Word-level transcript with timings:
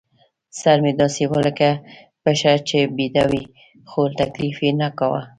سر 0.59 0.77
مې 0.83 0.91
داسې 1.01 1.23
و 1.29 1.33
لکه 1.47 1.69
پښه 2.23 2.53
چې 2.69 2.79
بېده 2.97 3.23
وي، 3.31 3.43
خو 3.89 4.01
تکلیف 4.19 4.57
یې 4.65 4.71
نه 4.81 4.87
کاوه. 4.97 5.21